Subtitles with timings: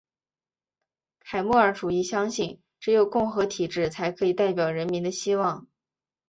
[1.19, 5.67] 凯末尔主义相信只有共和体制才可以代表人民的希望。